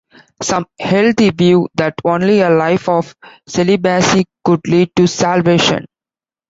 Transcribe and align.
Some 0.41 0.65
held 0.79 1.17
the 1.17 1.29
view 1.29 1.67
that 1.75 1.93
only 2.03 2.41
a 2.41 2.49
life 2.49 2.89
of 2.89 3.15
celibacy 3.45 4.25
could 4.43 4.61
lead 4.67 4.89
to 4.95 5.05
salvation. 5.05 5.85